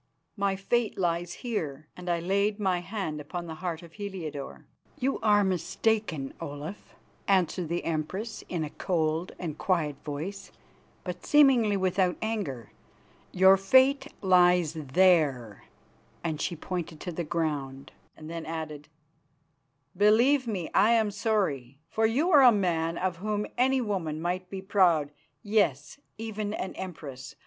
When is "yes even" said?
25.43-26.55